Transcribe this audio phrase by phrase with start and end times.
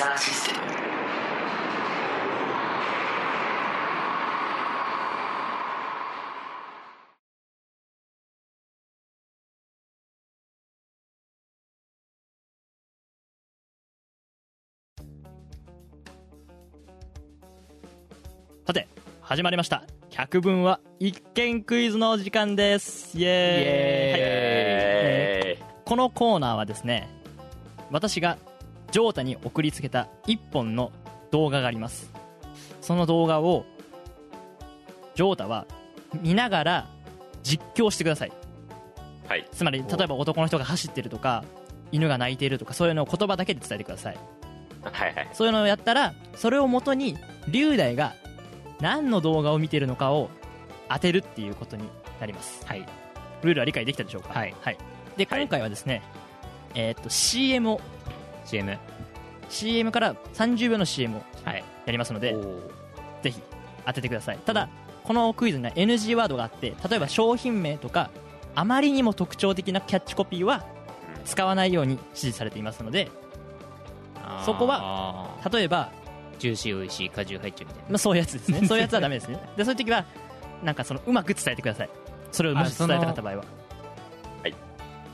[0.00, 0.60] キサーシステム
[18.64, 18.88] さて、
[19.20, 19.84] 始まりました。
[20.08, 23.18] 百聞は一見クイズの時間です。
[23.18, 23.32] イエーイ
[24.16, 27.10] えはいこのコーナーはですね、
[27.90, 28.38] 私が
[28.90, 30.92] ジョータに送りつけた一本の
[31.30, 32.10] 動画があります。
[32.80, 33.64] その動画を、
[35.14, 35.66] ジョータは
[36.22, 36.86] 見ながら
[37.42, 38.32] 実況してください。
[39.26, 39.48] ーはい。
[39.52, 41.44] つまり、例えば男の人が走ってるとか、
[41.92, 44.18] 犬が鳴いているとか、そういうのを言葉だけで伝えてください。
[44.82, 45.28] はいはい。
[45.32, 47.16] そういうのをやったら、それをもとに、
[47.48, 48.14] 龍大が
[48.80, 50.30] 何の動画を見てるのかを
[50.88, 51.84] 当てるっていうことに
[52.18, 52.64] なります。
[52.66, 52.86] はい。
[53.42, 54.30] ルールは理解できたでしょうか？
[54.32, 54.54] はい。
[54.62, 54.78] はい。
[55.16, 56.02] で、はい今回はですね、
[56.74, 57.80] えーっと、CM を、
[58.44, 58.78] CM。
[59.48, 61.64] CM から30秒の CM をはい。
[61.86, 62.70] やりますので、お
[63.22, 63.40] ぜひ
[63.86, 64.38] 当ててください。
[64.38, 64.68] ただ、
[65.04, 68.10] このクイズには NG ワードがあって、例えば商品名とか、
[68.54, 70.64] あまりにも特徴的なキャッチコピーは
[71.24, 73.10] 使わないように指示されていますので、
[74.44, 75.90] そこは、例えば、
[76.38, 78.64] ジューシー美味しい果汁入ってるみたいまあ、そういうやつですね。
[78.68, 79.38] そういうやつはダメですね。
[79.56, 80.04] で、そういう時は、
[80.62, 81.90] なんかその、うまく伝えてください。
[82.32, 83.44] それをもし伝えたかった場合は。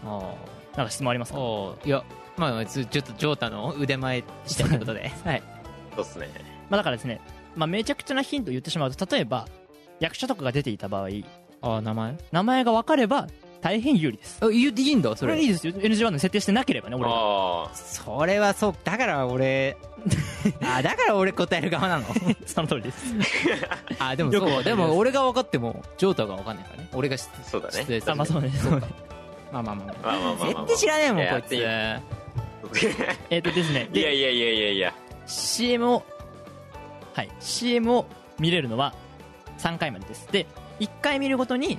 [0.05, 0.11] な。
[0.11, 0.35] あ
[0.77, 1.37] なんか質問ありますあ。
[1.37, 1.41] か
[1.85, 2.05] いや、
[2.37, 5.11] まあ、ちょっとジョータの腕前したってことで。
[5.25, 5.43] はい。
[5.95, 6.29] そうっすね。
[6.69, 7.21] まあだからですね、
[7.55, 9.47] まあめちゃくちゃなヒントを言ってしまうと、例えば、
[10.01, 11.09] 役者とかが出ていた場合、
[11.63, 12.17] ああ、名前？
[12.33, 13.27] 名前が分かれば、
[13.63, 14.39] 大変有利です。
[14.43, 15.33] あ、言っていいんだ、それ。
[15.33, 15.73] それいいですよ。
[15.73, 17.11] NG ワードに設定してなければね、俺が。
[17.11, 19.77] あそれはそう、だから俺、
[20.63, 22.05] あ、だから俺答える側なの
[22.47, 23.15] その通りです。
[23.99, 26.89] あ、でもそう、でも俺が分かっても、ジョータが分かんないからね。
[26.93, 28.01] 俺がそうだね。
[28.07, 28.51] あ、まあそうね。
[28.51, 28.87] そうね
[29.53, 29.87] まあまあまあ。
[29.87, 32.16] まあまあまあまあまあ絶対知らねえもん、こいつ。
[33.31, 34.95] えっとですね、で、いやいやいやいやいや。
[35.27, 36.03] CM を、
[37.15, 38.07] はい、CM を
[38.39, 38.95] 見れるのは
[39.59, 40.29] 3回までです。
[40.31, 40.47] で、
[40.81, 41.79] 1回見るごとに、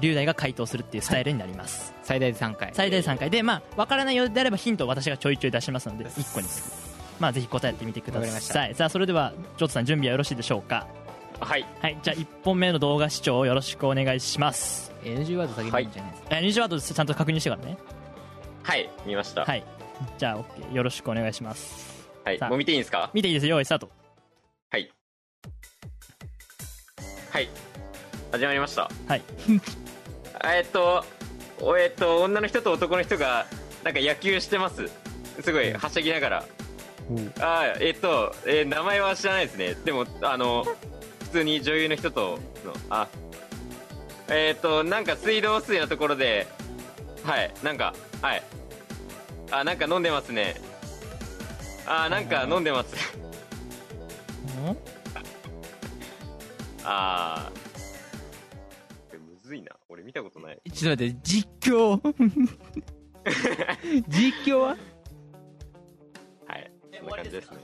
[0.00, 1.94] 龍大が回答するっていうスタイルになります。
[2.02, 2.70] 最大で3回。
[2.74, 6.86] 最大3回で、まあ、わからないようであればヒントを私がちょいちょい出しますので、1個につく。
[7.18, 8.74] まあ、ぜひ答えてみてくだわかりましさい。
[8.74, 10.86] さあ、それでは、ジョートさん準備はよろしいでしょうか？
[11.40, 11.66] はい。
[11.80, 14.92] はい、じゃあ1本目の動画視聴をよろしくお願いします。
[15.02, 16.38] NG ワード先にいいんじゃないですか。
[16.38, 17.76] え、20ワードちゃんと確認してからね。
[18.62, 18.90] はい。
[19.06, 19.44] 見ました。
[19.44, 19.64] はい。
[20.18, 20.74] じゃあ、OK。
[20.74, 22.08] よろしくお願いします。
[22.24, 22.40] はい。
[22.40, 23.10] もう見ていいんですか？
[23.14, 23.90] 見ていいですよ、用意スタート。
[24.70, 24.90] はい。
[27.30, 27.48] はい。
[28.32, 28.90] 始まりました。
[29.08, 29.22] はい。
[30.44, 31.04] えっと、
[31.60, 33.46] おえっと、女の人と男の人が、
[33.84, 34.90] なんか野球してます。
[35.40, 36.44] すごい、はしゃぎながら。
[37.40, 39.74] あーえっと、えー名前は知らないですね。
[39.84, 40.64] でも、あの、
[41.20, 43.06] 普通に女優の人との、あ、
[44.28, 46.46] えっと、なんか水道水のところで、
[47.24, 48.42] はい、なんか、はい。
[49.50, 50.54] あ、なんか飲んでますね。
[51.86, 52.94] あ、なんか飲んでます。
[56.84, 57.58] あー。
[59.08, 59.72] これむずいな。
[59.88, 60.58] 俺見たことない。
[60.72, 62.00] ちょっと待って、実況？
[64.08, 64.68] 実況は？
[66.46, 66.70] はい。
[66.98, 67.56] そんな感じですね。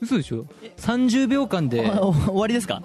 [0.00, 2.82] 嘘でしょ ?30 秒間で、終わりですか？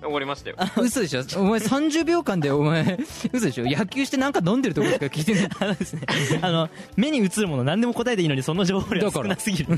[0.00, 0.56] 終わりましたよ。
[0.76, 1.22] 嘘でしょ？
[1.42, 2.98] お前30秒間でお前、
[3.32, 3.64] 嘘でしょ？
[3.64, 5.48] 野球してなんか飲んでるところしか聞いてない。
[5.60, 6.02] あのですね、
[6.40, 9.76] あの、目に映るもの何でも答えていいのにその情報量が少なすぎる。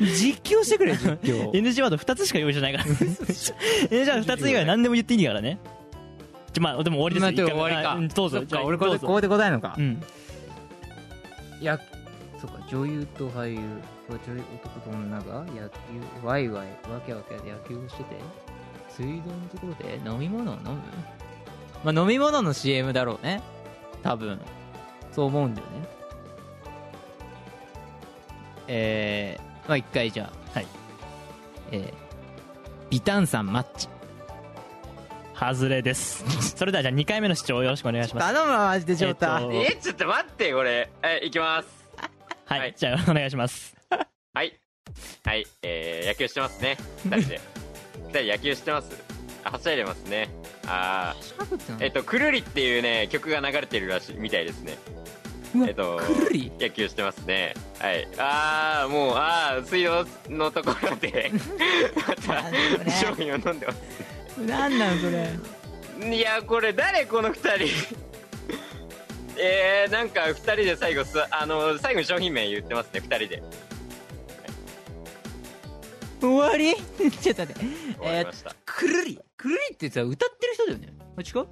[0.00, 1.50] 実況してくれ、実況。
[1.56, 2.84] NG ワード2つしか用意してないから。
[2.84, 5.58] NG ワード2つ以外何でも言っていいからね。
[6.52, 8.38] じゃ、まあ、でも終わりですまあ終わりかどうぞ。
[8.40, 9.80] そっか、俺これ、ここで答えるのかう。
[9.80, 10.02] ん。
[11.60, 11.78] いや、
[12.38, 13.56] そっか、女優と俳優、
[14.10, 15.72] 女優男と女が野球、
[16.22, 18.16] ワイワイ、わけわけで野球をしてて、
[18.96, 20.80] 水道のところで飲み物を飲む？
[21.84, 23.42] まあ飲み物の CM だろうね。
[24.02, 24.40] 多分。
[25.12, 25.88] そう思うんだよね。
[28.68, 30.58] えー、まあ一回じゃあ。
[30.58, 30.66] はい。
[31.72, 31.92] えー、
[32.90, 33.88] ビタン酸マッチ。
[35.34, 36.24] 外れです。
[36.56, 38.32] それではじゃあ2回目の視聴よろしくお願いします。
[38.32, 40.90] 頼むわマジでジョータ、えっとえちょっと待ってこれ。
[41.02, 41.68] はい行きます。
[42.46, 42.74] はい、はい。
[42.76, 43.74] じゃあお願いします。
[44.34, 44.58] はい。
[45.24, 45.46] はい。
[45.62, 46.76] えー、野球してますね。
[47.04, 47.40] 二人で
[48.12, 48.90] 二人野球してます。
[49.44, 50.28] あはしゃいでますね。
[50.66, 54.78] あシャブってーえっとくるりっていうね曲が流れてるらしいみたいですね。
[55.66, 56.52] えっとくるり？
[56.60, 57.54] 野球してますね。
[57.78, 58.06] はい。
[58.18, 61.30] ああもうああ水道のところで
[61.96, 62.44] また
[62.90, 64.38] 商品を飲んでます。
[64.46, 65.28] なんなんそれ。
[66.16, 67.68] いやこれ誰この二人？
[69.38, 73.42] えー、なんか二人で最後すあの最後に商品名言ってますね二人で
[76.26, 76.74] 終わり？
[77.20, 77.66] ちょっと待って。
[78.02, 79.20] えーくるり。
[79.36, 80.92] くるりってさ歌ってる人だよね？
[81.16, 81.46] あ違うちょっ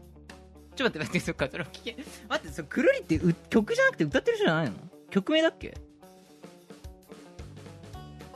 [0.77, 1.97] と待って待って そっかそれは聞け
[2.29, 4.77] 待ってそくるりってう曲じゃなくて歌ってる人じゃないの？
[5.11, 5.75] 曲名だっけ？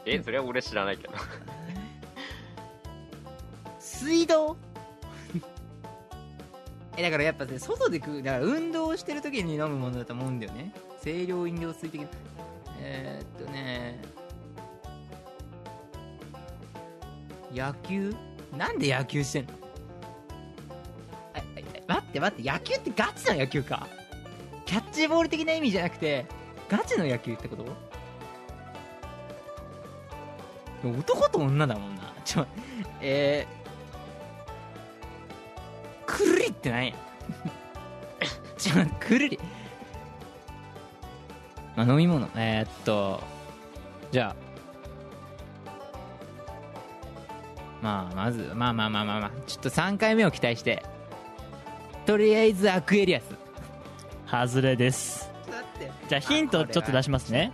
[0.06, 1.14] えそれは俺知らないけど。
[3.80, 4.56] 水道？
[6.96, 10.72] えだからやっぱね外で食うだから運動してる時に飲むものだと思うんだよね。
[11.02, 12.08] 清涼飲料水的な。
[12.80, 14.00] えー、っとね
[17.54, 18.14] 野球？
[18.56, 19.52] なんで野球してんの？
[21.86, 23.86] 待って待って野球ってガチな野球か？
[24.66, 26.26] キャッチボール的な意味じゃなくて
[26.68, 27.64] ガチの野球ってこと？
[30.88, 32.02] 男と女だもんな。
[32.24, 32.46] ちょ
[33.00, 36.94] えー、くるりってなんや
[38.56, 39.38] ちょくるり。
[41.76, 42.28] まあ飲み物。
[42.36, 43.22] えー、っと
[44.10, 44.43] じゃあ
[47.84, 50.82] まあまずまあまあまあまあまあちょっと3回目を期待して
[52.06, 53.36] とりあえずアクエリアス
[54.26, 55.30] 外れです
[56.08, 57.52] じゃあヒントちょっと出しますね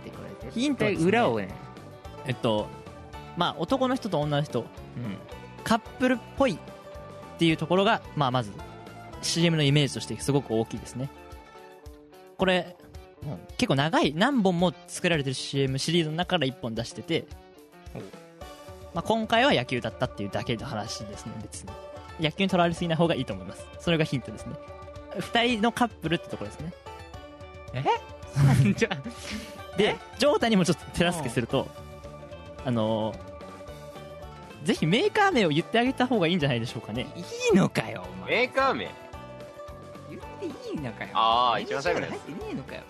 [0.51, 1.49] ヒントね裏をね
[2.25, 2.69] えっと
[3.35, 4.67] まあ男の人と女の人うん
[5.65, 6.57] カップルっぽいっ
[7.37, 8.51] ていうところが、まあ、まず
[9.21, 11.09] CM のイメージとしてすごく大きいですね
[12.37, 12.77] これ
[13.23, 17.25] うん結構長い何本も作られてる CM シリーズの中から1本出してて、
[18.93, 21.71] まあ、今回は野球だったっていうだけの話ですね別に。
[22.19, 23.65] 野球にとらわれすぎない方がいいと思います。
[23.79, 24.53] それがヒントですね。
[25.15, 26.73] 2人のカップルってところですね。
[28.75, 31.67] じゃあでジョータにもちょっと手助けすると
[32.65, 33.31] あのー
[34.65, 37.07] ぜひメーカー名を言ってあげた方がいいんじゃないでしょうかね。
[37.15, 38.29] いいのかよお前。
[38.29, 38.89] メーカー名？
[40.09, 41.09] 言っていいのかよ。
[41.13, 42.15] あー一番最後のやつ。
[42.15, 42.81] 入ってねえのかよ。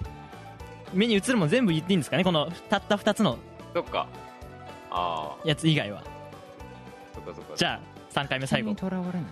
[0.94, 3.38] 目に映るもん全部言っていいんですかねこのたった2つの。
[3.74, 4.00] そっか。
[4.00, 4.31] ああ
[5.46, 6.04] やつ以外は。
[7.56, 7.80] じゃあ
[8.14, 8.76] 3回目最後。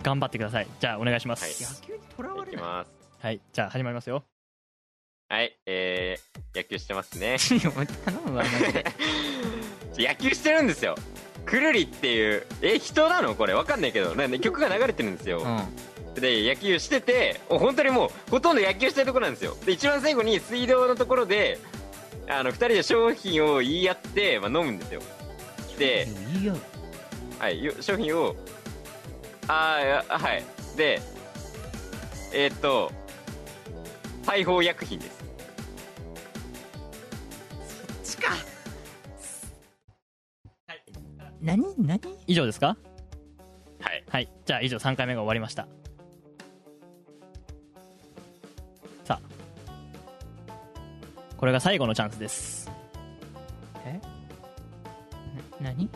[0.03, 0.67] 頑張ってください。
[0.79, 1.51] じゃあお願いしまはい。
[1.51, 2.55] す野球にとらわい
[3.21, 4.23] はい、じゃあ始まりますよ。
[5.27, 5.57] はい。
[5.65, 7.35] えー、野球してますね。
[9.97, 10.95] 野球してるんですよ。
[11.45, 13.35] くるりっていうえ人なの？
[13.35, 13.53] これ。
[13.53, 14.15] わかんないけど。
[14.15, 19.55] なんで曲が流れてるんですよ、うで野球してて本当にもうほとんど野球してるところなんですよ。
[19.65, 21.59] で一番最後に水道のところで
[22.27, 25.01] あの2人で商品を言い合って、まあ、飲むんですよ
[25.79, 26.55] で、んいいよ
[27.39, 28.35] はい、よ商品を
[29.47, 30.43] あーいやはい。
[30.75, 31.01] で
[32.33, 32.91] えーっと
[34.25, 35.23] 大砲薬品です。
[38.03, 38.33] ちか。
[41.41, 41.99] 何何？
[42.27, 42.77] 以上ですか？
[43.79, 44.03] はい。
[44.09, 44.29] はい。
[44.45, 45.67] じゃあ以上3回目が終わりました。
[49.05, 49.29] さあ。
[51.37, 52.69] これが最後のチャンスです。
[53.85, 53.93] え？
[53.93, 54.18] な
[55.61, 55.89] 何？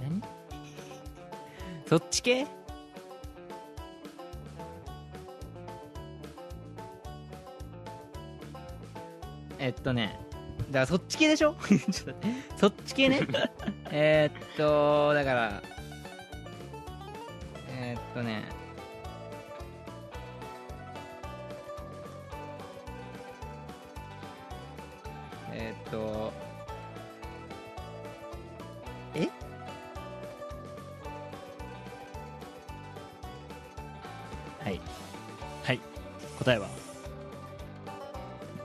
[0.00, 0.22] 何？
[1.86, 2.46] そっち系？
[9.58, 10.18] えっとね
[10.70, 11.54] だからそっち系でしょ？
[11.68, 13.20] ちょっとそっち系ね？
[13.90, 15.62] えーっとだから
[17.68, 18.44] えーっとね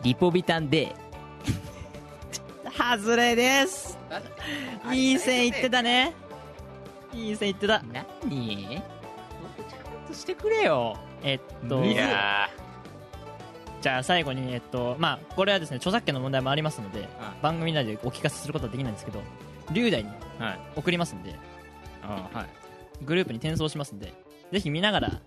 [0.06, 0.88] リポビタン D
[2.78, 3.98] 外れです。
[4.94, 6.14] いい線いってたね。
[7.12, 7.82] いい線いってた。
[7.92, 8.06] 何？
[8.68, 10.96] ちゃんとしてくれよ。
[11.24, 11.84] えっと。
[11.84, 12.48] いや
[13.82, 17.34] じゃあ最後にえっとまあこれはですね著作権の問題もありますのであ。
[17.42, 19.24] 番組内でお聞かせすることはできないんですけど
[19.72, 20.60] 龍大にはい。
[20.76, 21.34] 送りますんで
[22.04, 22.46] あはい。
[23.04, 24.14] グループに転送しますんで
[24.52, 25.20] ぜひ見ながら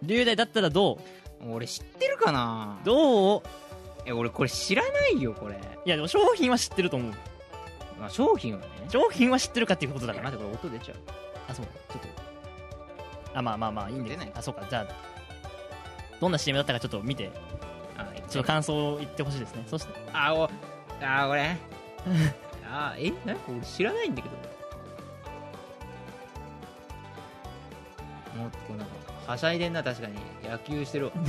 [0.00, 0.98] 龍大だったらど
[1.42, 1.52] う？
[1.52, 2.80] 俺知ってるかな？
[2.82, 3.42] どう？
[4.06, 7.12] え俺これ知らないよこれ、いやでも商品は知ってると思う。
[8.00, 8.66] まあ、商品はね。
[8.88, 10.30] 商品は知ってるかっていうことだから。
[10.30, 10.98] 待ってこれ音出ちゃう
[11.48, 11.66] あそう。
[11.66, 12.08] ちょっと。
[13.38, 14.32] あまあまあまあいいんだけど出ない。
[14.34, 14.66] あそうか。
[14.68, 14.86] じゃあ
[16.20, 17.30] どんな CM だったかちょっと見て。
[17.98, 19.64] あちょっと感想を言ってほしいですね。
[19.66, 19.92] そして。
[20.12, 20.48] あお
[21.02, 21.56] あ俺？
[22.66, 23.12] あえ？
[23.26, 24.36] 何俺知らないんだけど。
[28.40, 28.92] もっとこうなんか
[29.26, 30.14] はしゃいでんな確かに。
[30.48, 31.12] 野球してるわ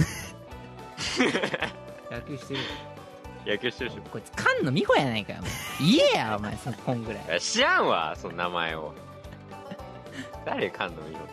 [2.11, 2.59] 野球してる。
[3.45, 4.01] 野球してるでし。
[4.11, 5.39] こいつ菅野美穂やないかよ
[5.79, 7.37] 言えやお前その本ぐらい。
[7.37, 8.93] ょ知らんわその名前を。
[10.45, 11.27] 誰菅野美穂っ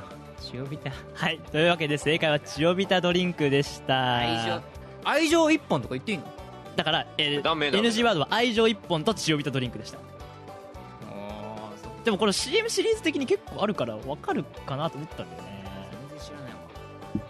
[0.00, 0.52] て？
[0.52, 0.90] 塩塩ビタ。
[1.14, 4.16] はいというわけで正解は千代ビタドリンクでした。
[4.16, 4.62] 愛情。
[5.04, 6.24] 愛情一本とか言っていいの？
[6.76, 9.98] だから、えーダメダメ NG ワードは愛情一本と千代ビタドリンクでした。
[9.98, 10.00] あ
[11.10, 15.57] あそうでもこれ CM シリーズ的に結構あるから分かるかなと思ったんだよね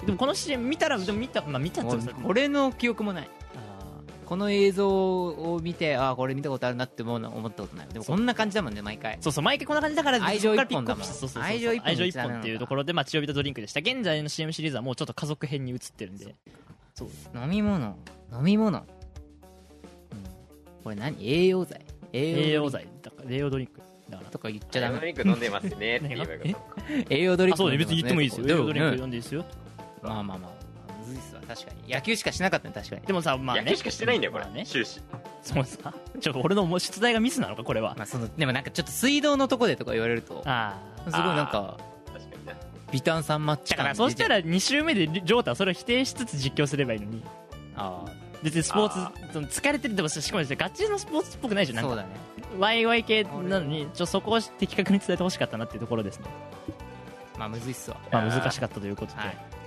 [0.05, 3.31] でもこの CM 見たらでも見たまあ見たってもう俺の記憶もない。
[4.29, 7.89] この映像を見てああこれ見たことあるなって思うの思ったことない。
[7.89, 9.17] でもこんな感じだもんね毎回。
[9.23, 11.07] そうそう毎回こんな感じだから愛情一本だもん。
[11.41, 13.81] 愛情一本愛情一本っていうところでまあ千代ビタドリンクでした。
[13.81, 16.35] 現在の CM シリーズはもうちょっと家族編に移ってるんで。
[16.95, 17.09] そう。
[17.35, 17.97] 飲み物。
[18.31, 18.87] 飲み物、うん、
[20.85, 21.17] これ何？
[21.27, 21.87] 栄養剤。
[22.13, 23.81] 栄養剤だから栄養ドリンク。
[24.11, 24.31] だから。
[24.31, 27.79] とか言っちゃダドメリンク飲んでますねって言 えばよかった栄養ドリンクあそうね。
[27.79, 28.47] 別に言ってもいいですよ。
[28.47, 29.47] 栄養ドリンク飲んでいいですよ
[30.03, 30.69] まあまあまあ
[31.01, 35.01] むずいっすわ確かに野球しかしなかったね確かにでもさまあね野球しかしてないんだよこれまあね終始
[35.43, 41.77] そうさちょっと俺の出題がミスなのかこれはまあそのでもなんかちょっと水道のとこでとか言われるとああすごいなんかか
[42.37, 42.55] にな
[42.93, 47.23] ビタン酸マッチだからそしたら2週目でジョータはそれを否定しつつ実況すればいいのに
[47.77, 52.09] ああ別にスポーツその疲れてるでもしかもガチのスポーツっぽくないじゃんなんかそうだね
[52.59, 56.27] ワイワイ系なのにちょそこを的確に伝えてほしかったなっていうところですね、
[57.39, 59.58] まあむずいっすわまあ、難しかったということで,、はい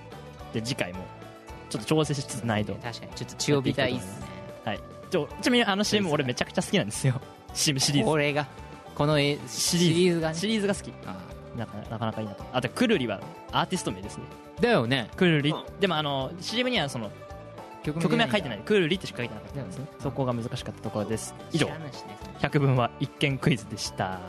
[0.54, 1.00] で次回も。
[1.70, 3.14] ちょっと調整しつつ難易度確かに。
[3.14, 4.20] ちょっと千代ビタいいっす。
[4.20, 4.28] ね
[4.66, 4.80] はい。
[5.10, 7.22] ちょちなみにあの CM 俺めちゃくちゃ好きなんですよ。
[7.54, 8.10] CM シリーズ。
[8.10, 8.48] これが
[8.96, 10.00] このえシシリーズ。
[10.00, 10.36] リーズがね。
[10.36, 10.94] シリーズが好き。
[11.06, 11.18] あ
[11.58, 12.44] なかなかなかいいなと。
[12.52, 14.24] あとクルリはアーティスト名ですね。
[14.58, 15.10] ーだよね。
[15.16, 15.80] クルリ、うん。
[15.80, 17.10] でもあの CM にはその
[17.84, 18.60] 曲曲名は書いてない。
[18.60, 19.86] いクルリってしか書いてなかったんですね。
[20.00, 21.34] そこが難しかったところです。
[21.52, 21.68] 以上。
[21.68, 22.18] 知らないしね。
[22.40, 24.20] 100分は一見クイズでした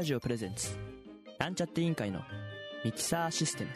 [0.00, 0.70] ラジオプレゼンツ。
[1.38, 2.22] なんちゃって委員会の
[2.86, 3.70] ミキサーシステム。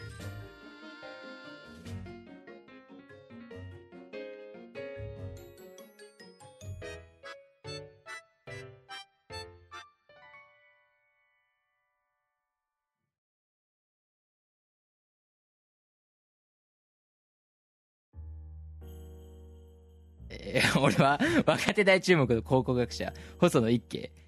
[20.29, 24.24] えー俺は若手大注目の考古学者細野一慶。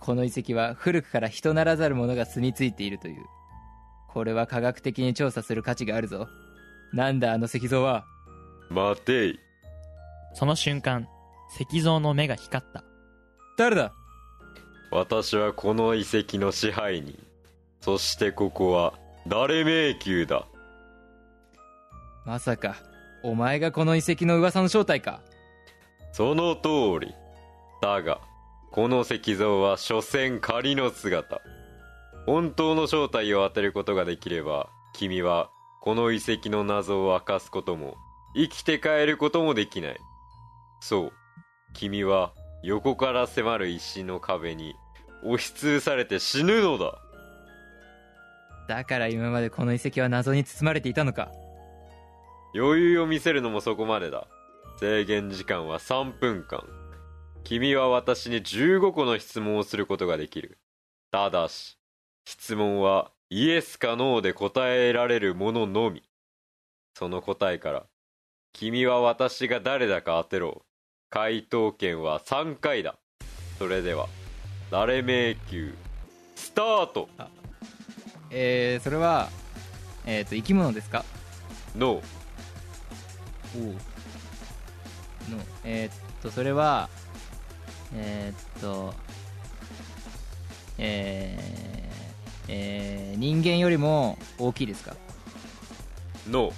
[0.00, 3.24] この遺跡は古くから人ならざる者が住み着いているという。
[4.08, 6.28] これは科学的に調査する価値があるぞ。
[6.92, 8.04] なんだあの石像は。
[8.70, 9.38] 待てい。
[10.34, 11.08] その瞬間
[11.70, 12.84] 石像の目が光った。
[13.56, 13.92] 誰だ？
[14.90, 17.18] 私はこの遺跡の支配人。
[17.80, 18.94] そしてここは
[19.26, 20.46] 誰迷宮だ。
[22.24, 22.76] まさか
[23.22, 25.20] お前がこの遺跡の噂の正体か。
[26.12, 27.14] その通り。
[27.82, 28.20] だが
[28.70, 31.40] この石像は所詮仮の姿。
[32.26, 35.48] 本当の正体を当てることができれば君は
[35.80, 37.96] この遺跡の謎を明かすことも
[38.34, 39.96] 生きて帰ることもできない。
[40.80, 41.12] そう。
[41.72, 42.32] 君は
[42.62, 44.74] 横から迫る石の壁に
[45.24, 46.98] 押しつぶされて死ぬのだ。
[48.68, 51.30] だから今までこの遺跡は謎に包まれていたのか。
[52.54, 54.26] 余裕を見せるのもそこまでだ。
[54.78, 56.62] 制限時間は3分間
[57.48, 60.58] 君は私に15個の質問をすることができる。
[61.10, 61.78] ただし
[62.26, 66.02] 質問はイエスかノーで答えられるもののみ。
[66.94, 67.86] その答えから
[68.52, 70.60] 君は私が誰だか当てろ
[71.08, 72.96] 回答権は3回だ。
[73.58, 74.08] それでは
[74.70, 75.72] 誰迷宮
[76.36, 77.08] スタート。
[78.30, 79.30] えー、それは
[80.04, 81.02] えっ、と生き物ですか？
[81.74, 82.04] ノー
[83.56, 86.90] おのえーっとそれは
[87.94, 88.94] えーっと
[90.78, 94.94] えーえー人間よりも大きいですか？
[96.28, 96.54] ノー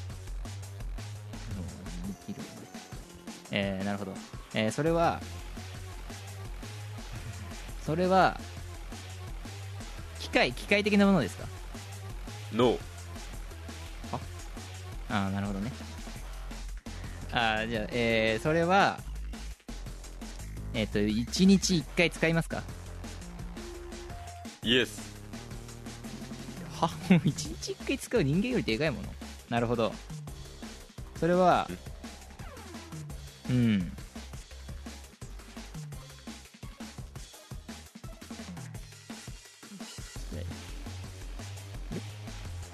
[3.52, 4.14] えーなるほど、
[4.54, 5.20] えーそれは
[7.86, 8.38] それは
[10.18, 11.46] 機械機械的なものですか？
[12.52, 12.78] ノー
[15.12, 15.72] ああなるほどね。
[17.32, 19.00] あじゃあえー、それは
[20.74, 22.62] えっ、と1日1回使いますか？
[24.62, 25.00] イエス
[26.80, 26.86] は？
[26.88, 29.08] もう1日1回使う人間よりでかいもの？
[29.48, 29.92] なるほど。
[31.18, 31.68] それは
[33.48, 33.92] うん。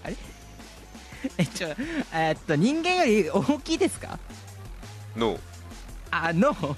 [0.04, 0.16] あれ？
[1.38, 1.68] えちょ
[2.14, 4.18] えっと人間より大きいですか？
[5.16, 5.40] ノー
[6.10, 6.74] あのこれ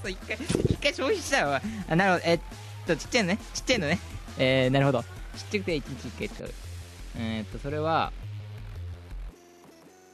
[0.00, 2.40] くそ一回一回消費したわあなるほどえっ
[2.86, 3.98] とちっちゃいのねちっちゃいのね。
[4.38, 5.02] えー、なるほど。
[5.02, 5.06] ちっ
[5.50, 6.50] ちゃくて1日1回使う。
[7.18, 8.12] えー、っとそれは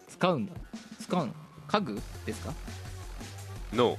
[0.08, 0.52] 使うんだ。
[1.00, 1.34] 使うの？
[1.68, 2.52] 家具ですか？
[3.72, 3.98] ノー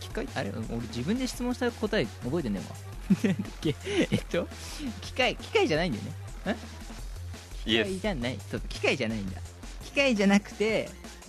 [0.00, 0.28] 機械？
[0.34, 2.76] あれ俺自分で質問した答え覚えてねえわ。
[3.24, 3.74] なんだっけ？
[4.10, 4.46] えっと
[5.00, 6.56] 機械機械じゃないんだよね。
[7.66, 8.38] イエ機械じゃない。
[8.50, 9.40] そう機械じゃないんだ。
[9.84, 10.88] 機械じゃなくて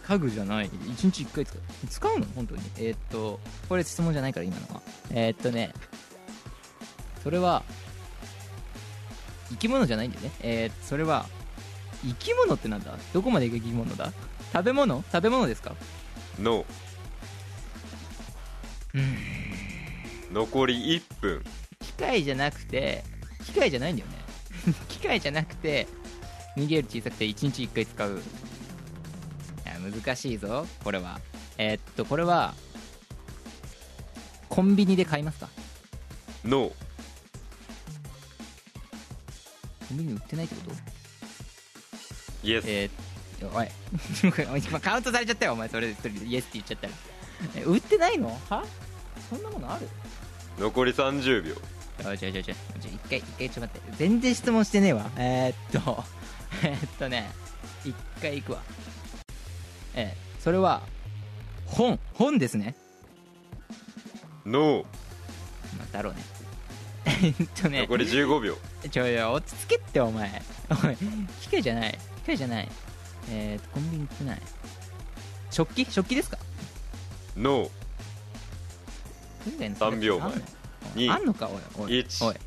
[0.10, 0.70] 家具じゃない。
[0.70, 2.26] 1日1回使う使うの？
[2.36, 2.62] 本当に？
[2.78, 3.40] えーっと
[3.70, 4.82] これ質問じゃないから今のは。
[5.12, 5.72] えーっとね
[7.24, 7.64] それは
[9.50, 10.32] 生き物じゃないんだよね。
[10.42, 11.26] えー、それは
[12.04, 12.98] 生き物ってなんだ？
[13.14, 14.12] どこまでが生き物だ？
[14.52, 15.04] 食べ物？
[15.12, 15.76] 食べ物ですか？
[16.36, 16.66] スノ
[18.96, 19.02] うん。
[19.02, 21.44] ー残り1分。
[21.82, 23.04] 機械じゃなくて
[23.46, 24.16] 機械じゃないんだよね。
[24.90, 25.88] 機械じゃなくて
[26.56, 28.22] 人間より小さくて1日1回使う
[29.90, 31.20] 難しいぞこれは。
[31.58, 32.54] えーっとこれは
[34.48, 35.48] コンビニで買いますか？
[36.46, 36.74] ノー
[39.90, 40.76] コンビニに売ってないってこと？
[42.48, 43.68] イエスえー、おい。
[44.70, 45.70] 今カウントされちゃったよお前。
[45.70, 46.94] それ一人でイエスって言っちゃったら。
[47.56, 48.30] え売ってないの？
[48.50, 48.66] は？
[49.30, 49.88] そんなものある？
[50.58, 51.56] 残り30秒
[52.00, 53.98] あちょちょちょちょ一回一回ちょっと待って。
[53.98, 55.10] 全然質問してねえわ。
[55.18, 56.04] えー、っと
[56.64, 57.30] えーっとね
[57.86, 58.62] 一回行くわ
[59.96, 60.82] えー、それは
[61.66, 62.76] 本本ですね。
[64.46, 64.86] ノ
[65.78, 66.20] まあだろうね。
[67.06, 67.80] えっとね。
[67.80, 68.58] ー残り15秒
[68.90, 70.42] ちょいや落ち着けってお前。
[70.72, 70.98] おい
[71.42, 71.98] 機械じゃない。
[72.24, 72.70] 機械じゃない。
[73.32, 74.42] えー、っとコンビニ行ってない。
[75.52, 75.86] 食器？
[75.92, 76.38] 食器ですか？
[77.38, 77.70] ノー
[79.46, 80.32] 海外の3秒前。
[80.32, 80.46] あんの
[80.96, 81.50] 2あんのか？
[81.50, 82.00] おいおい。
[82.02, 82.36] 1おい。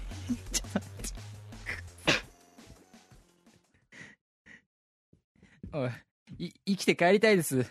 [5.75, 5.91] おい
[6.39, 7.67] い生きて帰りたいです。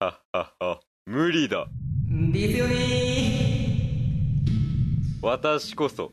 [0.00, 0.80] はっはっは。
[1.06, 1.66] 無理だ。
[2.32, 4.44] ですよね。
[5.22, 6.12] 私こそ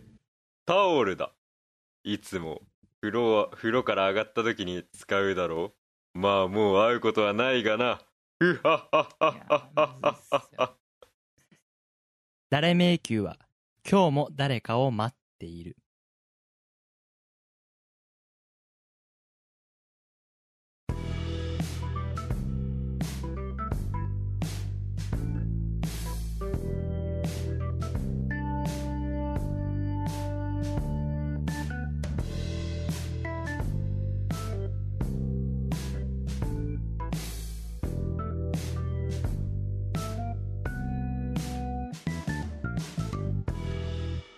[0.65, 1.33] タオルだ。
[2.03, 2.61] いつも
[3.01, 5.73] 風呂は風呂から上がった時に使うだろ
[6.15, 6.19] う。
[6.19, 8.01] まあもう会うことはないがな。
[8.39, 10.75] ふはっはっはっはっはっはっは。
[12.49, 13.37] 誰迷宮は
[13.89, 15.77] 今日も誰かを待っている。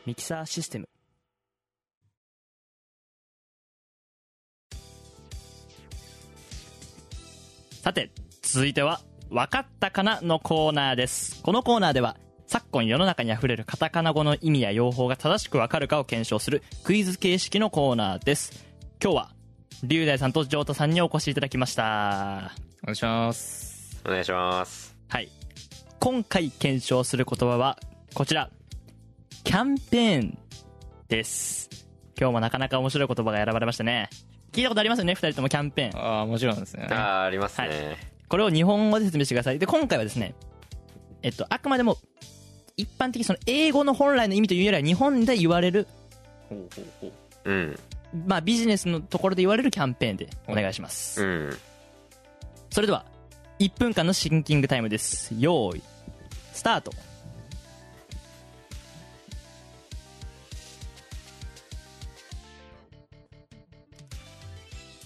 [0.05, 0.89] ミキサーシステム。
[7.81, 8.11] さて、
[8.41, 11.41] 続いては、わかったかなのコーナーです。
[11.41, 18.65] このコーナーでは、昨今世の中に溢れるカタカナ語の意味や用法が正しくわかるかを検証するクイズ形式のコーナーです。
[19.01, 19.31] 今日は、
[19.83, 22.53] 龍大さんとジョータさんにお越しいただきました。
[22.83, 25.29] お願いしますお願いしますはい。
[25.99, 27.79] 今回検証する言葉は、
[28.13, 28.49] こちら。
[29.53, 30.37] キャンペーン
[31.07, 31.69] です。
[32.19, 34.09] 今日もなかなか面白い言葉が選ばれましたね。
[34.51, 35.13] 聞いたことありますよね？
[35.13, 35.99] 二人ともキャンペーン。
[36.03, 37.73] ああもちろんですねあーありますね、は
[38.29, 39.59] これを日本語で説明してください。
[39.59, 40.33] で、今回はですね、
[41.21, 41.99] えっと、あくまでも、
[42.77, 45.85] 一般的にその英語の本来の意味というよりは日本で言われる、
[47.45, 47.79] うん
[48.25, 51.23] まあビジネスのところで言われるキャンペーンでお願いします。
[51.23, 51.57] うん
[52.71, 53.05] それでは、
[53.59, 55.35] 1分間のシンキングタイムです。
[55.37, 55.83] 用意、
[56.53, 56.91] スタート。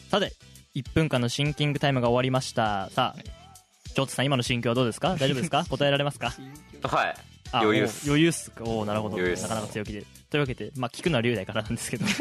[0.10, 0.32] さて、
[0.76, 2.90] 1分間のシンキングタイムが終わりました。
[2.92, 5.16] さあ、ジョータさん、今の心境はどうですか？
[5.20, 5.66] 大丈夫ですか？
[5.70, 6.34] 答えられますか？
[6.84, 7.16] はい。
[7.52, 8.10] あ余裕っす。
[8.10, 8.64] お余裕っすか？
[8.64, 9.18] おーなるほど。
[9.18, 10.04] なかなか強気で。
[10.30, 12.06] というわけで、まあ、聞くのは龍大からなんですけど。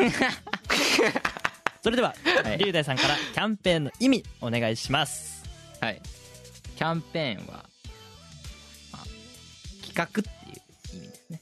[1.82, 2.58] それでは、はい。
[2.58, 5.44] 龍大さんからキャンペーンの意味、お願いします。
[5.80, 6.00] はい。
[6.76, 7.64] キャンペーンは、
[8.92, 9.06] まあ、
[9.86, 11.40] 企画っていう意味ですね。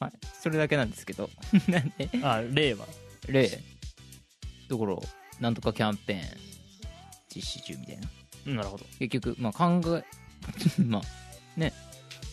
[0.00, 0.12] はい。
[0.42, 1.30] それだけなんですけど。
[1.68, 2.08] なんで？
[2.22, 2.86] あ、例は？
[3.28, 3.50] 例
[4.68, 4.96] だから
[5.40, 6.20] なんとかキャンペーン
[7.34, 8.08] 実施中みたいな
[8.46, 8.84] うんなるほど。
[8.98, 10.04] 結局まあ考え
[10.84, 11.02] まあ
[11.60, 11.72] ね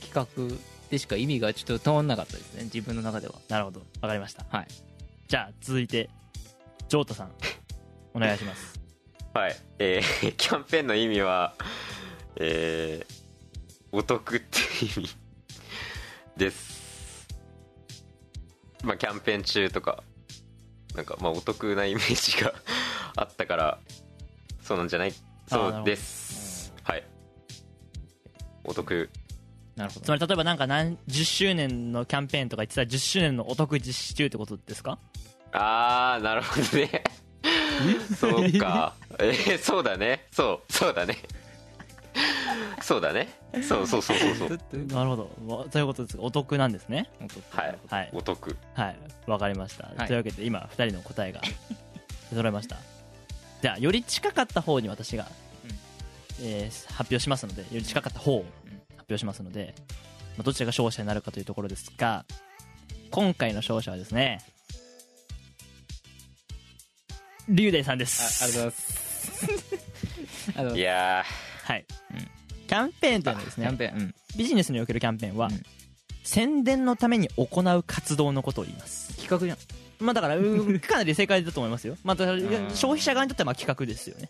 [0.01, 0.55] 企画
[0.89, 3.81] でしか意味がちょっと通んなかったですね自分の中ではなるほど。
[4.01, 4.45] わかりました。
[4.49, 4.67] はい
[5.27, 6.09] じゃあ、続いて、
[6.89, 7.31] ジョータさん、
[8.13, 8.81] お願いします。
[9.33, 11.55] はいえー キャンペーンの意味は
[12.35, 13.21] えー
[13.93, 14.59] お得って
[14.99, 15.09] 意味
[16.35, 17.27] です
[18.83, 20.03] まあキャンペーン中とか
[21.01, 22.53] なんかまあお得なイメージが
[23.17, 23.79] あったから
[24.61, 25.13] そうなんじゃない？
[25.47, 26.71] そうです。
[26.83, 27.03] はい。
[28.63, 29.09] お得。
[29.75, 34.99] なるほつまり、例えばなんか何、10周年のキャンペーンとか言ってたら10周年のお得実施中ってことですか？
[35.53, 37.03] あーなるほどね。
[38.19, 38.93] そうか。
[39.19, 40.27] えーそうだね。
[40.31, 41.17] そうそうだね
[42.81, 43.29] そうだね
[43.67, 45.29] そうそうそうそうそうなるほど。
[45.47, 46.17] わそういうことです。
[46.19, 47.09] お得なんですね。
[47.49, 48.09] はいはい。
[48.13, 48.97] お得はい。
[49.27, 49.87] わかりました。
[49.95, 51.41] はいというわけで、今、2人の答えが
[52.29, 52.77] 出揃いました。
[53.61, 55.27] じゃあ、より近かった方に私が、
[56.41, 58.45] えー発表しますので、より近かった方を
[58.89, 59.75] 発表しますので、
[60.37, 62.25] まあどちらが勝者になるかというところですが、
[63.11, 64.41] 今回の勝者はですね、
[67.49, 68.43] 龍大さんであす。
[68.43, 69.31] ありがとうございます
[70.47, 71.25] ありがとうございますいや
[71.63, 71.85] はい。
[72.11, 72.30] うん
[72.71, 74.15] キャンペーンというのはですねキャン、ペーンうん。
[74.37, 75.61] ビジネスにおけるキャンペーンは、うん。
[76.23, 79.09] 宣伝のために行う活動のことを言います。
[79.17, 79.57] 企画じゃん。
[80.05, 81.97] まあだから、うん かなり正解だと思いますよ。
[82.05, 84.29] まあ消費者側にとってはまあ企画ですよね。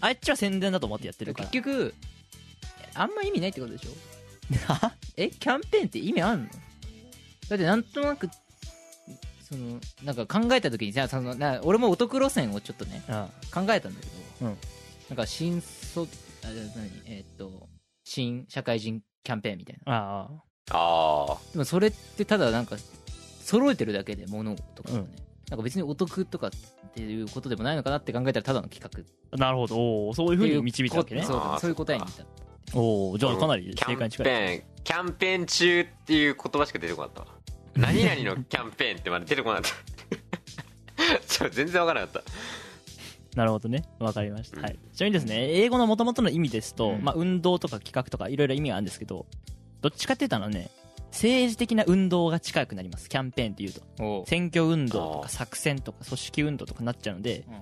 [0.00, 1.48] あっちは宣伝だと思ってやってるから。
[1.50, 1.94] 結局
[2.94, 3.90] あんま意味ないってことでしょ？
[5.18, 6.48] えキャンペーンって意味あんの？
[7.50, 8.30] だってなんとなく
[9.46, 13.26] そのなんか考えた時にさそのな俺もお得路線をちょっとねうん
[13.66, 14.06] 考えたんだけ
[14.42, 14.58] ど、うん。
[15.10, 16.08] なんか新卒
[16.42, 16.90] あ何？
[17.06, 17.68] えーっと
[18.04, 19.94] 新社会人キャンペーンみたいな。
[19.94, 20.28] あ
[20.70, 21.38] あ。
[21.52, 22.76] でもそれってただなんか
[23.42, 25.08] 揃えてるだけで物とかもね、
[25.50, 26.50] なんか別にお得とかっ
[26.94, 29.36] ていうことでもないのかなって考えたらただの企画。
[29.38, 29.76] なるほど。
[29.76, 31.22] おーそういうふうに導いたわけね。
[31.22, 32.26] そうそういう答えに至っ
[32.74, 34.26] おおじゃあかなりキャンペ正解に近い。
[34.26, 37.30] ーンキャンペーン中っていう言葉しか出てこなかった。
[37.30, 37.36] わ
[37.76, 41.20] 何々のキャンペーンってまだ出てこなかった。
[41.26, 42.30] ちょ全然わからなかった
[43.34, 43.82] なるほどね。
[43.98, 44.58] わかりました。
[44.58, 44.78] うんはい。
[44.92, 49.26] ちなみにですね、英語の元々の意味ですと、うんまあ運動とか企画とかいろいろ意味があるんですけど、
[49.80, 50.70] どっちかっていうとあのね、
[51.10, 53.08] 政治的な運動が近くなります。
[53.08, 53.80] キャンペーンっていうと。
[54.24, 57.54] た選挙運動とか作戦とか組織運動とかになっちゃうので、うん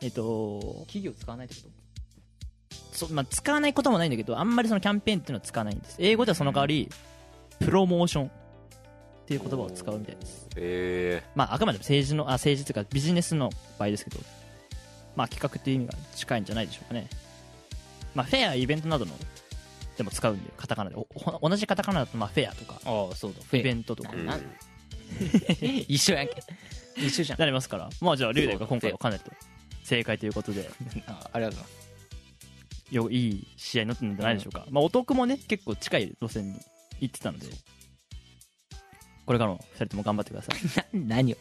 [0.00, 1.68] えっと、企業使わないってこと？
[2.92, 5.96] そまあ、使わないこともないんだけど、あんまりそのキャンペーンっていうのは使わないんです。
[6.00, 6.88] 英語ではその代わり、
[7.60, 8.30] プロモーションっ
[9.26, 10.48] ていう言葉を使うみたいです。
[10.56, 14.18] えまあ、あくまでも政治の、あ、政治というかビジネスの場合ですけど、
[15.18, 17.08] まあ、企画っていう意味が近いんじゃないでしょうかね。
[18.14, 19.12] まあ、フェア、イベントなどの、
[19.96, 20.96] でも使うんで、カタカナで。
[20.96, 21.08] お
[21.42, 23.58] お同じカタカナだと、まあ、フェアとか、ああそうだ。
[23.58, 24.10] イベントとか。
[25.88, 26.34] 一緒やんけ。
[26.96, 27.40] 一緒じゃん。
[27.40, 29.32] なりますから、まあ、じゃあ、リュウデイが今回はかなりと
[29.82, 30.70] 正解ということで、
[31.08, 31.58] あありがとう。
[31.58, 36.58] ございますよいい試合になったんじゃないでしょうか、まあ、お得もね結構近い路線に
[37.00, 37.46] 行ってたので。
[39.26, 40.96] これからも2人とも頑張ってください。
[40.96, 41.36] な 何を。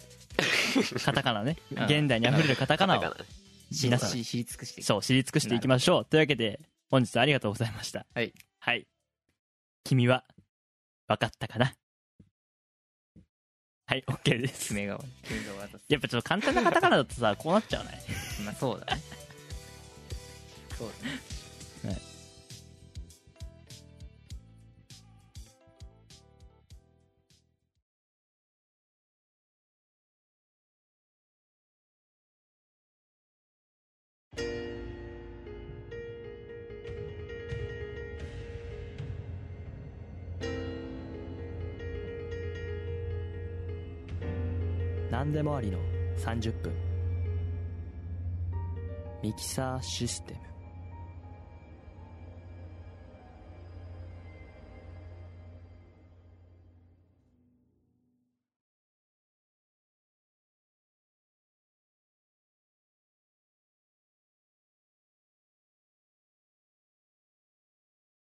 [1.05, 1.57] カタカナね。
[1.71, 1.83] うん。
[1.85, 3.15] 現代にあふれるカタカナを
[3.71, 4.11] カタカナ皆さん。
[4.11, 6.05] 知知り尽くしてそう知り尽くしていきましょう。
[6.05, 8.05] というわけで本日はありがとうございました。
[8.13, 8.33] はい。
[8.59, 8.87] はい。
[9.83, 10.23] 君は
[11.07, 11.73] 分かったかな？
[13.85, 14.67] はい OK です。
[14.67, 18.01] 爪が爪が渡すやっぱちょっと簡単なカタカナだとさこうなっちゃうね
[18.43, 19.01] まあそうだね。
[20.77, 20.93] そうだ
[45.57, 45.79] 何でもありの
[46.17, 46.73] 30分。
[49.23, 50.39] ミキサーシステム。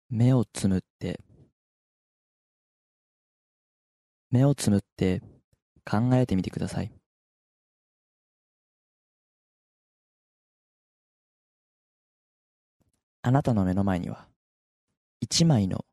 [0.08, 1.20] 目をつむって。
[4.30, 5.20] 目をつむって
[5.84, 7.05] 考えてみてください。
[13.26, 14.28] あなたの目の前には、
[15.18, 15.84] 一枚の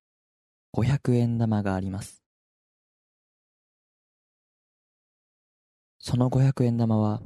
[0.72, 2.22] 500円玉があります。
[5.98, 7.24] その500円玉は、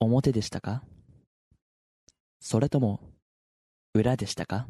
[0.00, 0.82] 表でしたか？
[2.40, 3.02] それとも、
[3.92, 4.66] 裏でしたか？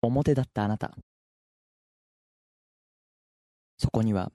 [0.00, 0.96] 表だったあなた。
[3.78, 4.30] そこには、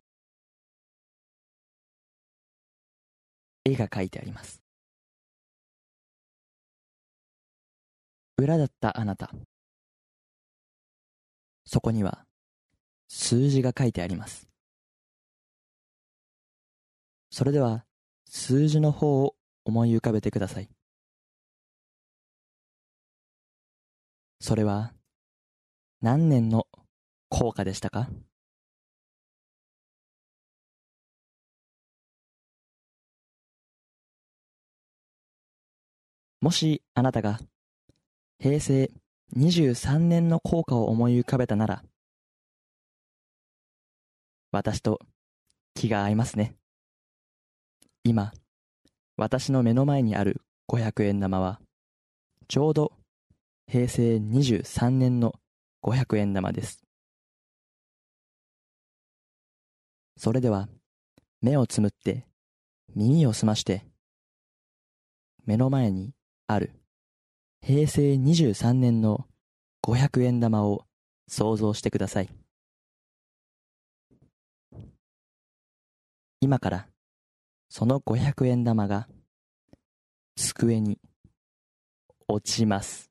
[3.64, 4.61] 絵が描いてあります。
[8.42, 9.30] 裏だったあなた。
[11.64, 12.26] そこには
[13.08, 14.50] 数字が書いてあります。
[17.30, 17.86] それでは
[18.26, 20.70] 数字の方を思い浮かべてください。
[24.40, 24.92] それは
[26.02, 26.68] 何年の
[27.30, 28.10] 効果でしたか？
[36.42, 37.40] もしあなたが
[38.42, 38.90] 平成
[39.38, 41.84] 23年の効果を思い浮かべたなら、
[44.52, 45.00] 私と
[45.76, 46.56] 気が合いますね。
[48.04, 48.34] 今、
[49.16, 51.62] 私の目の前にある500円玉は、
[52.48, 52.94] ちょうど
[53.68, 55.36] 平成23年の
[55.84, 56.84] 500円玉です。
[60.18, 60.68] それでは、
[61.42, 62.26] 目をつむって、
[62.96, 63.86] 耳を澄まして、
[65.46, 66.16] 目の前に
[66.48, 66.81] ある
[67.64, 69.28] 平成23年の
[69.86, 70.84] 500円玉を
[71.28, 72.30] 想像してください。
[76.40, 76.88] 今から、
[77.70, 79.08] その500円玉が、
[80.36, 80.98] 机に
[82.28, 83.11] 落ちます。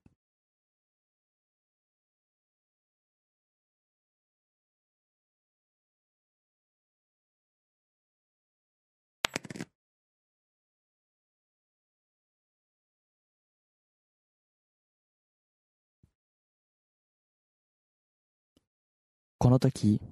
[19.42, 20.02] この時、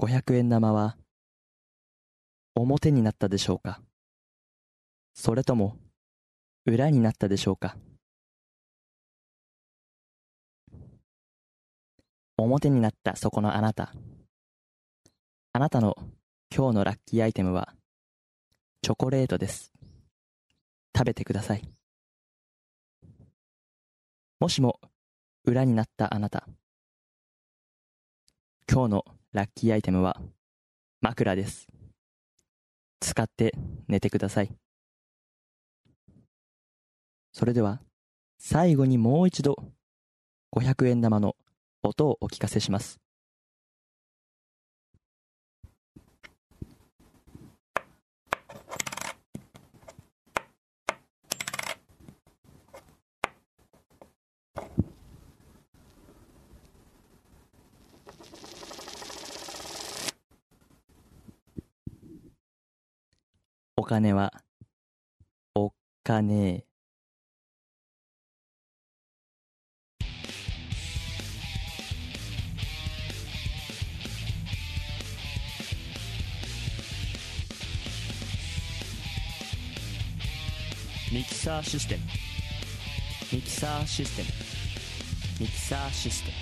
[0.00, 0.96] 500円玉は、
[2.54, 3.80] 表になったでしょうか？
[5.12, 5.76] それとも、
[6.64, 7.76] 裏になったでしょうか？
[12.36, 13.92] 表になったそこのあなた。
[15.52, 15.96] あなたの
[16.54, 17.74] 今日のラッキーアイテムは、
[18.82, 19.72] チョコレートです。
[20.96, 21.68] 食べてください。
[24.38, 24.78] もしも、
[25.44, 26.46] 裏になったあなた。
[28.70, 30.20] 今日のラッキーアイテムは
[31.00, 31.68] 枕です。
[33.00, 33.54] 使って
[33.88, 34.50] 寝てください。
[37.32, 37.80] それでは
[38.38, 39.56] 最後にもう一度
[40.54, 41.34] 500円玉の
[41.82, 43.00] 音をお聞かせします。
[63.88, 64.30] 金は、
[65.54, 65.72] おっ
[66.04, 66.64] かねえ。
[81.10, 82.02] ミキサーシステム。
[83.32, 84.28] ミキサーシステム。
[85.40, 86.32] ミキサーシステ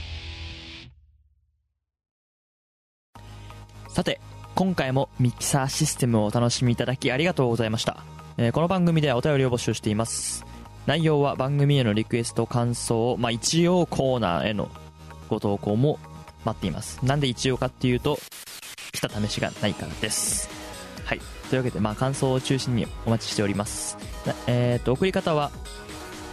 [3.85, 3.93] ム。
[3.93, 4.21] さて
[4.57, 8.03] 今回もミキサーシステムをお楽しみいただきありがとうございました、
[8.39, 10.47] えーこの番組ではお便りを募集しています。
[10.87, 14.71] 内容は番組へのリクエスト感想をまあ一応コーナーへの
[15.29, 15.99] ご投稿も
[16.47, 17.05] 待っています。
[17.05, 18.19] なんで一応かっていうと
[18.93, 20.49] 来た試しがないからです。
[21.05, 21.21] はい。
[21.51, 23.99] というわけでまあ感想を中心にお待ちしております。
[24.47, 25.51] えー、と送り方は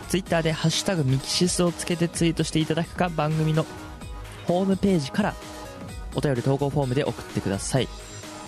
[0.07, 3.65] Twitter で「ハッシュタグミキシス」をつけてツイートしていただくか番組の
[4.47, 5.35] ホームページから
[6.15, 7.89] お便り投稿フォームで送ってください、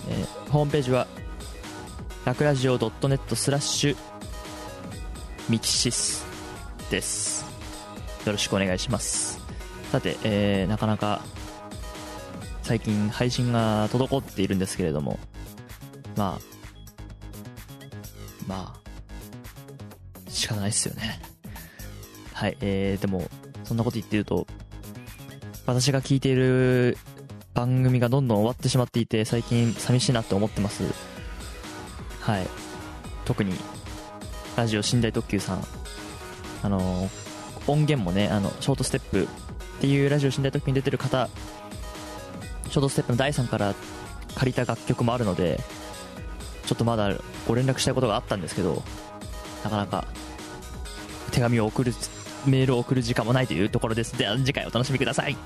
[0.08, 1.06] えーホームページは
[2.24, 3.96] ラクラジオ .net スラッシュ
[5.48, 6.24] ミキシス
[6.90, 7.44] です。
[8.24, 9.40] よろしくお願いします。
[9.92, 11.20] さて、えーなかなか
[12.62, 15.20] 最近配信が滞っているんですけれども
[16.16, 16.40] まあ
[18.48, 18.80] まあ
[20.28, 21.20] 仕方ないっすよね。
[22.32, 23.22] はいえー、でも
[23.64, 24.46] そんなこと言ってると
[25.64, 26.98] 私が聞いている
[27.56, 30.84] 番組がどんどん終わってしまっていて最近寂しいなって思ってます。
[32.20, 32.46] はい。
[33.24, 33.54] 特に
[34.56, 35.64] ラジオ寝台特急さん。
[36.62, 37.08] あの
[37.66, 39.26] 音源もねあのショートステップっ
[39.80, 41.28] ていうラジオ寝台特急に出てる方
[42.68, 43.74] ショートステップの第3から
[44.34, 45.60] 借りた楽曲もあるので
[46.66, 47.12] ちょっとまだ
[47.46, 48.82] ご連絡したいことがあったんですけど
[49.64, 50.04] なかなか
[51.30, 51.92] 手紙を送る
[52.46, 54.16] メールを送る時間もないというところです。
[54.18, 55.36] では次回お楽しみください。